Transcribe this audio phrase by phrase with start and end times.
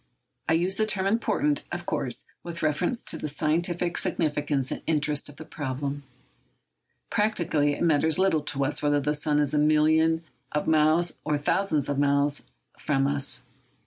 [0.49, 5.29] I use the term important, of course, with reference to the scientific significance and interest
[5.29, 6.01] of the problem.
[7.11, 11.35] Practically, it matters little to us whether the sun is a million of miles or
[11.35, 12.45] a thousand millions of miles
[12.79, 13.43] from us.